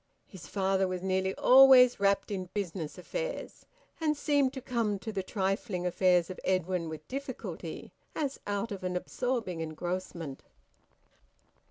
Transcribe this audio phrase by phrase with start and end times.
[0.25, 3.67] His father was nearly always wrapped in business affairs,
[3.99, 8.83] and seemed to come to the trifling affairs of Edwin with difficulty, as out of
[8.83, 10.41] an absorbing engrossment.